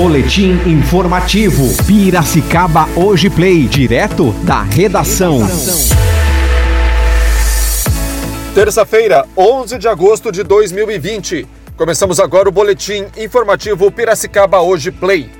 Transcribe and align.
Boletim 0.00 0.52
informativo. 0.64 1.62
Piracicaba 1.86 2.88
Hoje 2.96 3.28
Play, 3.28 3.68
direto 3.68 4.32
da 4.44 4.62
redação. 4.62 5.40
Terça-feira, 8.54 9.26
11 9.36 9.76
de 9.76 9.86
agosto 9.86 10.32
de 10.32 10.42
2020. 10.42 11.46
Começamos 11.76 12.18
agora 12.18 12.48
o 12.48 12.52
boletim 12.52 13.04
informativo 13.18 13.90
Piracicaba 13.90 14.62
Hoje 14.62 14.90
Play. 14.90 15.30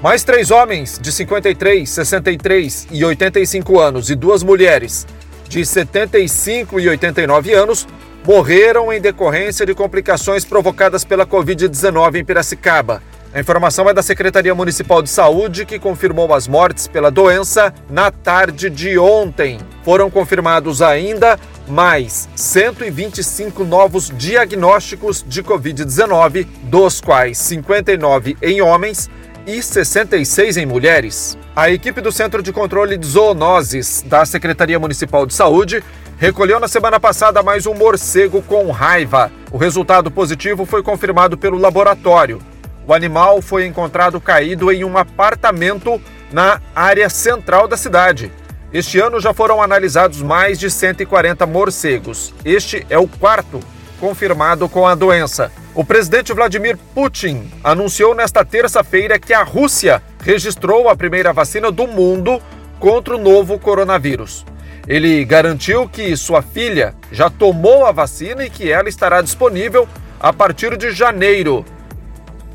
Mais 0.00 0.22
três 0.22 0.52
homens 0.52 0.96
de 1.02 1.10
53, 1.10 1.90
63 1.90 2.86
e 2.92 3.04
85 3.04 3.80
anos 3.80 4.10
e 4.10 4.14
duas 4.14 4.44
mulheres 4.44 5.08
de 5.48 5.66
75 5.66 6.78
e 6.78 6.88
89 6.88 7.52
anos 7.52 7.84
morreram 8.24 8.92
em 8.92 9.00
decorrência 9.00 9.66
de 9.66 9.74
complicações 9.74 10.44
provocadas 10.44 11.04
pela 11.04 11.26
Covid-19 11.26 12.20
em 12.20 12.24
Piracicaba. 12.24 13.02
A 13.34 13.40
informação 13.40 13.90
é 13.90 13.92
da 13.92 14.00
Secretaria 14.00 14.54
Municipal 14.54 15.02
de 15.02 15.10
Saúde, 15.10 15.66
que 15.66 15.76
confirmou 15.76 16.32
as 16.32 16.46
mortes 16.46 16.86
pela 16.86 17.10
doença 17.10 17.74
na 17.90 18.08
tarde 18.08 18.70
de 18.70 18.96
ontem. 18.96 19.58
Foram 19.82 20.08
confirmados 20.08 20.80
ainda 20.80 21.36
mais 21.66 22.28
125 22.36 23.64
novos 23.64 24.12
diagnósticos 24.16 25.24
de 25.26 25.42
Covid-19, 25.42 26.46
dos 26.62 27.00
quais 27.00 27.36
59 27.38 28.36
em 28.40 28.62
homens 28.62 29.10
e 29.44 29.60
66 29.60 30.56
em 30.56 30.64
mulheres. 30.64 31.36
A 31.56 31.68
equipe 31.68 32.00
do 32.00 32.12
Centro 32.12 32.40
de 32.40 32.52
Controle 32.52 32.96
de 32.96 33.04
Zoonoses 33.04 34.04
da 34.06 34.24
Secretaria 34.24 34.78
Municipal 34.78 35.26
de 35.26 35.34
Saúde 35.34 35.82
recolheu 36.18 36.60
na 36.60 36.68
semana 36.68 37.00
passada 37.00 37.42
mais 37.42 37.66
um 37.66 37.74
morcego 37.74 38.40
com 38.42 38.70
raiva. 38.70 39.32
O 39.50 39.58
resultado 39.58 40.08
positivo 40.08 40.64
foi 40.64 40.84
confirmado 40.84 41.36
pelo 41.36 41.58
laboratório. 41.58 42.40
O 42.86 42.92
animal 42.92 43.40
foi 43.40 43.66
encontrado 43.66 44.20
caído 44.20 44.70
em 44.70 44.84
um 44.84 44.98
apartamento 44.98 46.00
na 46.30 46.60
área 46.74 47.08
central 47.08 47.66
da 47.66 47.76
cidade. 47.76 48.30
Este 48.72 48.98
ano 48.98 49.20
já 49.20 49.32
foram 49.32 49.62
analisados 49.62 50.20
mais 50.20 50.58
de 50.58 50.70
140 50.70 51.46
morcegos. 51.46 52.34
Este 52.44 52.84
é 52.90 52.98
o 52.98 53.08
quarto 53.08 53.60
confirmado 53.98 54.68
com 54.68 54.86
a 54.86 54.94
doença. 54.94 55.50
O 55.74 55.84
presidente 55.84 56.32
Vladimir 56.32 56.76
Putin 56.94 57.50
anunciou 57.62 58.14
nesta 58.14 58.44
terça-feira 58.44 59.18
que 59.18 59.32
a 59.32 59.42
Rússia 59.42 60.02
registrou 60.20 60.88
a 60.88 60.96
primeira 60.96 61.32
vacina 61.32 61.70
do 61.70 61.86
mundo 61.86 62.42
contra 62.78 63.16
o 63.16 63.18
novo 63.18 63.58
coronavírus. 63.58 64.44
Ele 64.86 65.24
garantiu 65.24 65.88
que 65.88 66.14
sua 66.16 66.42
filha 66.42 66.94
já 67.10 67.30
tomou 67.30 67.86
a 67.86 67.92
vacina 67.92 68.44
e 68.44 68.50
que 68.50 68.70
ela 68.70 68.88
estará 68.88 69.22
disponível 69.22 69.88
a 70.20 70.32
partir 70.32 70.76
de 70.76 70.90
janeiro. 70.90 71.64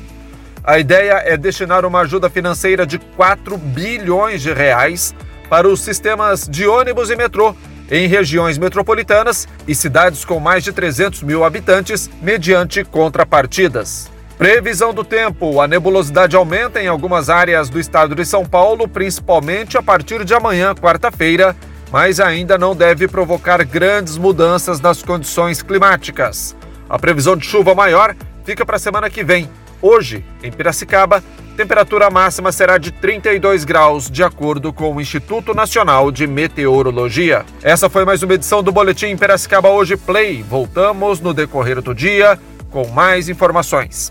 A 0.65 0.79
ideia 0.79 1.23
é 1.25 1.37
destinar 1.37 1.85
uma 1.85 2.01
ajuda 2.01 2.31
financeira 2.31 2.87
de 2.87 2.99
4 2.99 3.57
bilhões 3.59 4.43
de 4.43 4.53
reais 4.53 5.15
para 5.49 5.69
os 5.69 5.81
sistemas 5.81 6.49
de 6.49 6.67
ônibus 6.67 7.11
e 7.11 7.17
metrô 7.17 7.55
em 7.91 8.07
regiões 8.07 8.57
metropolitanas 8.57 9.47
e 9.69 9.75
cidades 9.75 10.25
com 10.25 10.41
mais 10.41 10.65
de 10.65 10.73
300 10.73 11.23
mil 11.23 11.45
habitantes, 11.45 12.09
mediante 12.23 12.85
contrapartidas. 12.85 14.11
Previsão 14.39 14.95
do 14.95 15.05
tempo: 15.05 15.61
a 15.61 15.69
nebulosidade 15.69 16.35
aumenta 16.35 16.83
em 16.83 16.89
algumas 16.89 17.29
áreas 17.29 17.69
do 17.69 17.79
estado 17.79 18.15
de 18.15 18.25
São 18.25 18.47
Paulo, 18.47 18.89
principalmente 18.89 19.77
a 19.77 19.83
partir 19.83 20.25
de 20.25 20.33
amanhã, 20.33 20.75
quarta-feira, 20.75 21.55
mas 21.93 22.19
ainda 22.19 22.57
não 22.57 22.75
deve 22.75 23.07
provocar 23.07 23.63
grandes 23.65 24.17
mudanças 24.17 24.81
nas 24.81 25.03
condições 25.03 25.63
climáticas. 25.63 26.57
A 26.89 26.99
previsão 26.99 27.37
de 27.37 27.45
chuva 27.45 27.75
maior 27.75 28.17
fica 28.45 28.65
para 28.65 28.77
a 28.77 28.81
semana 28.81 29.11
que 29.11 29.23
vem. 29.23 29.49
Hoje, 29.81 30.25
em 30.43 30.51
Piracicaba, 30.51 31.23
temperatura 31.57 32.09
máxima 32.09 32.51
será 32.51 32.79
de 32.79 32.91
32 32.93 33.65
graus, 33.65 34.11
de 34.11 34.23
acordo 34.23 34.73
com 34.73 34.95
o 34.95 35.01
Instituto 35.01 35.53
Nacional 35.53 36.11
de 36.11 36.27
Meteorologia. 36.27 37.45
Essa 37.63 37.91
foi 37.91 38.05
mais 38.07 38.23
uma 38.23 38.35
edição 38.35 38.63
do 38.63 38.73
Boletim 38.73 39.15
Piracicaba 39.17 39.69
Hoje 39.69 39.97
Play. 39.97 40.43
Voltamos 40.43 41.21
no 41.21 41.35
decorrer 41.35 41.83
do 41.83 41.95
dia 41.95 42.39
com 42.71 42.89
mais 42.89 43.29
informações. 43.29 44.11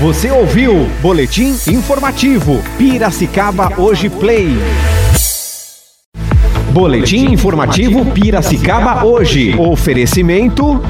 Você 0.00 0.30
ouviu 0.30 0.86
Boletim 1.00 1.56
Informativo 1.68 2.60
Piracicaba 2.76 3.80
Hoje 3.80 4.10
Play. 4.10 4.48
Boletim 6.72 7.32
informativo 7.32 8.04
Piracicaba 8.04 9.04
hoje. 9.04 9.54
Oferecimento 9.58 10.80